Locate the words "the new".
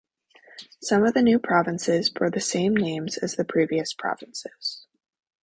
1.13-1.37